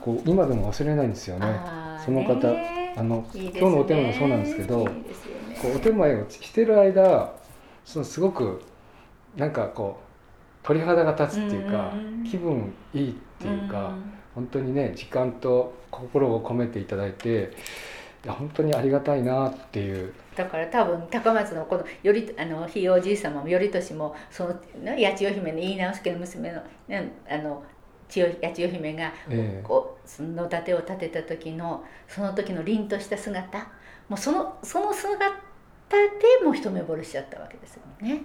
[0.00, 1.60] こう今でも忘れないんですよね。
[2.04, 2.80] その方ね。
[2.96, 7.32] あの今日のお手前もそうなんですけどこうお手前をしてる間
[7.84, 8.62] そのすごく
[9.36, 17.50] なんかこう鳥肌が立つっていうか、うん気分いいっていうか、ん本当にね時間と心を込めていただいて
[18.24, 20.12] いや本当にありがたいなっていう。
[20.36, 27.62] だから多分高松のこの頼あのひいおじい様も頼俊もその、ね、八千代姫の井伊直輔の娘の,、ね、あの
[28.10, 29.62] 千代八千代姫がええ。
[29.62, 33.58] こうその盾を立てた時のその時の凛とした姿。
[34.08, 35.18] もうそのその姿
[35.88, 38.22] でもう一目惚れしちゃったわけですよね。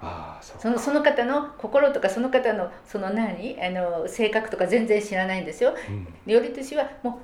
[0.00, 3.60] ああそうそのその方の心とかその方のその何？
[3.60, 5.74] あの性格とか全然知らないんですよ。
[5.88, 6.06] うん。
[6.26, 7.14] 頼俊はもう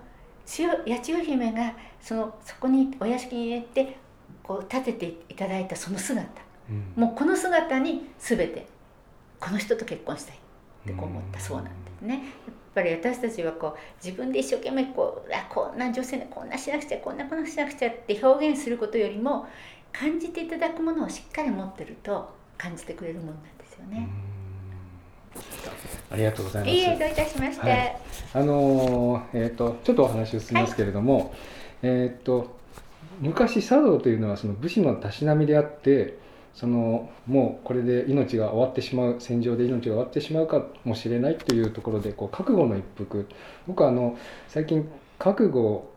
[0.44, 3.96] 千代八千代姫がそのそこにお屋敷に入れて
[4.42, 6.26] こう立てていただいたその姿。
[6.68, 6.92] うん。
[6.96, 8.66] もうこの姿に全て
[9.38, 10.38] この人と結婚したい
[10.84, 12.14] って思ったそうなんですね。
[12.14, 12.22] やっ
[12.74, 19.46] ぱり私たちはこう自分で一生懸命こうあこんな女性でこんなしなくちゃこんなこんなしなくちゃって表現することよりも
[19.92, 24.08] 感じていただくものをしっかり持ってると感じてくれるものなんですよね。
[26.10, 26.74] ありがとうございます。
[26.74, 27.68] いいえどういたしまして。
[27.68, 27.96] はい
[28.34, 31.32] あのーえっ、とちょっとお話を進みますけれども、
[31.82, 32.56] えっ、と
[33.20, 36.18] 昔茶道というのはその武士のたしなみであって、
[36.54, 43.28] そのもうこれで命が終わってしまう戦場で命が終わってしまうかもしれないというところでこう覚悟の一服。
[43.66, 44.16] 僕はあの
[44.48, 44.88] 最近
[45.18, 45.90] 覚悟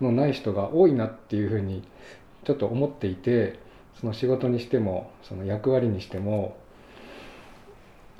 [0.00, 1.82] のない人が多いなっていうふうに
[2.44, 3.58] ちょっと思っていて、
[4.00, 6.56] その仕事にしてもその役割にしても。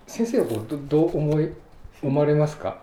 [0.08, 1.52] 先生はこうどどう思い
[2.02, 2.80] 思われますか？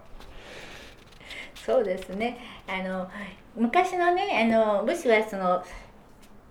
[1.55, 2.37] そうですね
[2.67, 3.09] あの
[3.55, 5.63] 昔のねあの武士はその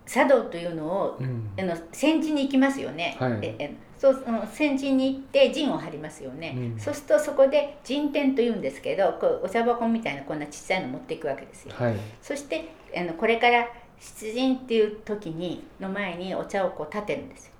[0.06, 1.50] 茶道というのをうん。
[1.58, 3.38] あの戦陣に行きますよね、はい。
[3.42, 6.78] ええそうその戦陣に行って陣を張りますよね、うん。
[6.78, 11.74] そうするとそこで陣天というんですけどこうお茶箱みたいなこんなちっちゃいの持っていくわけですよ。
[11.74, 11.96] はい。
[12.20, 13.66] そしてあのこれから
[13.98, 17.52] 出陣っていう時にの前にお茶をこう立てるんですよ。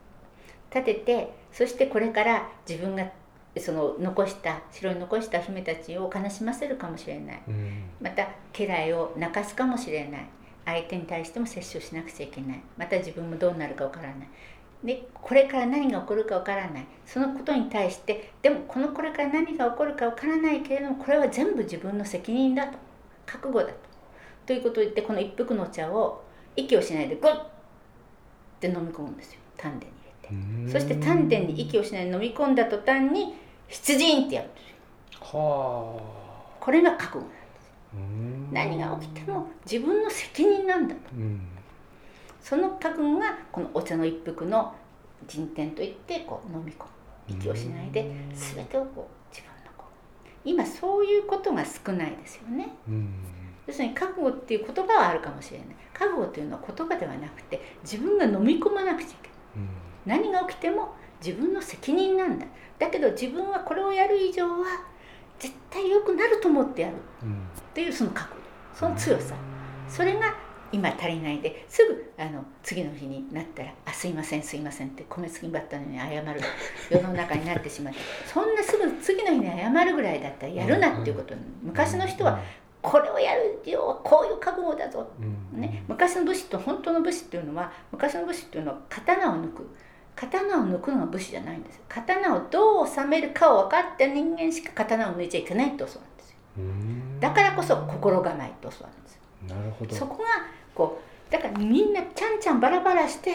[0.74, 3.06] 立ててそしてこれから自分が
[3.56, 7.42] その残した城に残した姫たちを悲しませるかもしれない。
[7.48, 7.84] うん。
[8.02, 10.26] また家来を泣かすかもしれない
[10.64, 12.62] 相手に対しても接種しなくちゃいけない。
[12.76, 14.28] また自分もどうなるかわからない。
[14.82, 16.86] でこれから何が起こるかわからない。
[17.06, 22.78] そのことに対してでもこのこれから何が起こるかわからないけれどもこれは全部自分の責任だと。
[23.26, 23.72] 覚悟だと。
[24.46, 26.22] ということを言ってこの一服のお茶を
[26.56, 27.44] 息をしないでグッ
[28.60, 29.40] て飲み込むんですよ。
[29.56, 29.92] 丹田に
[30.30, 30.72] 入れて。
[30.72, 33.34] そして丹田に息をしないで飲み込んだ途端に
[33.68, 34.76] 出陣ってやるんですよ。
[35.20, 36.00] は
[36.60, 37.20] これが覚悟。
[37.20, 37.22] あ。
[37.22, 37.43] うん
[38.52, 41.00] 何が起きても自分の責任なんだと。
[42.40, 44.74] その覚悟がこのお茶の一服の
[45.26, 46.90] 人天といってこう飲み込む
[47.28, 52.68] 息をしないで全てをこう自分のこう今そういうことが少ないですよね。
[53.66, 59.28] 要するに覚悟っていう言葉はあるかもしれない覚悟というのは言葉ではなくて自分が飲み込まなくちゃいけ
[60.08, 60.20] ない。
[60.22, 62.44] 何が起きても自分の責任なんだ
[62.78, 64.66] だけど自分はこれをやる以上は
[65.44, 66.94] 絶対良くなると思ってやる。
[67.22, 67.32] うん。
[67.32, 67.34] っ
[67.74, 68.40] ていうその覚悟。
[68.74, 69.34] その強さ。
[69.88, 70.34] それが
[70.72, 76.40] 今足りないですぐあの次の日になったら「あすいませんすいません」って米継ぎバッタのに謝る。
[76.88, 78.00] 世の中になってしまって。
[78.26, 81.34] そんなすぐ次の日に謝るぐらいだったらやるなっていうこと。
[81.34, 82.40] に昔の人は
[82.80, 85.60] これをやるよはこういう覚悟だぞ、うん。
[85.60, 89.68] ね、昔の武士と本当の武士っていうのは昔の武士っていうのは刀を抜く
[90.16, 91.80] 刀を抜くのが武士じゃないんです。
[91.88, 96.36] 刀をどう収めるかを分かった人間しか刀を抜いちゃいけないって教わるんですよ。
[96.58, 97.20] うん。
[97.20, 99.56] だからこそ心構えって教わるんですよ。
[99.56, 99.94] なるほど。
[99.94, 100.24] そこが
[100.74, 103.30] こうだからみんなちゃんちゃんバラバラして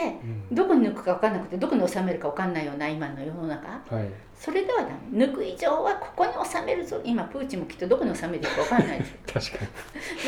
[0.50, 0.56] うん。
[0.56, 3.68] どこに抜くか分かんなくてどこに収めるか分かんないような今の世の中。
[3.68, 4.10] はい。
[4.36, 5.26] それではダメ。
[5.26, 7.02] 抜く以上はここに収めるぞ。
[7.04, 9.14] 今プーチンもきっとどこに収めていいか分かんないです
[9.52, 9.66] 確か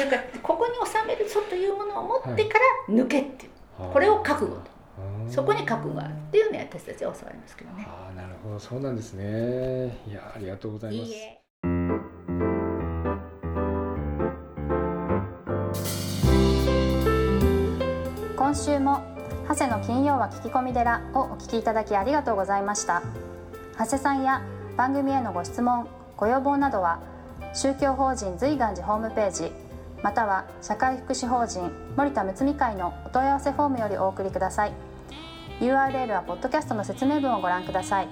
[0.04, 0.12] に。
[0.12, 3.52] だからここに収めるぞというものを持ってから抜けっていう、
[3.94, 4.71] これを覚悟と
[5.30, 7.86] そこに覚悟があるっていうのを私たちは教わりますけどね。
[7.88, 9.98] ああなるほどそうなんですね。
[10.08, 11.12] いやありがとうございます。
[11.12, 11.42] いいえ
[18.36, 19.02] 今週も
[19.48, 23.02] 長谷の金曜は聞き込み寺をお聞きいただきありがとうございました。
[23.78, 24.42] 長谷さんや
[24.78, 25.88] 番組へのご質問
[26.18, 27.00] ご要望などは
[27.54, 29.52] 宗教法人随願寺ホームページ
[30.04, 34.74] または社会福祉法人森田睦美会のお問い合わせフォームよりお送りください。
[35.60, 38.08] URL はポッドキャストの説明文をご覧ください。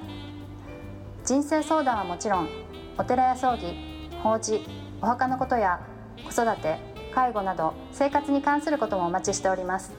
[1.25, 2.49] 人生相談はもちろん
[2.97, 3.75] お寺や葬儀
[4.21, 4.63] 法事
[5.01, 5.79] お墓のことや
[6.23, 6.77] 子育て
[7.13, 9.91] 介護など生活に関することもお待ちしております。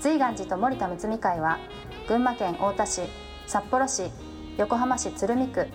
[0.00, 1.58] 随願寺と森田睦美会は
[2.06, 3.02] 群馬県太田市
[3.48, 4.10] 札幌市
[4.56, 5.66] 横浜市鶴見区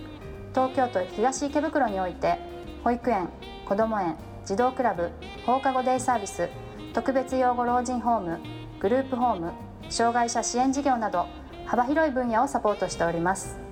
[0.53, 2.39] 東京都東池袋において
[2.83, 3.27] 保育園
[3.67, 4.15] こども園
[4.47, 5.11] 児童クラブ
[5.45, 6.47] 放課後デイサービス
[6.93, 8.39] 特別養護老人ホーム
[8.79, 9.51] グループホーム
[9.89, 11.25] 障害者支援事業など
[11.65, 13.66] 幅広い分野をサポートしております。